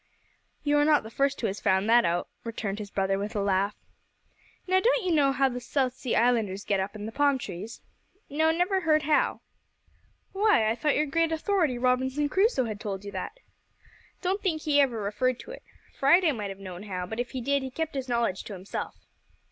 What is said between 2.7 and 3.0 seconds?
his